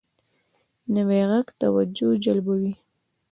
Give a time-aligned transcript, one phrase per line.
[0.93, 2.73] نوی غږ توجه جلبوي